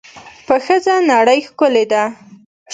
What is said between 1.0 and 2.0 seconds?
نړۍ ښکلې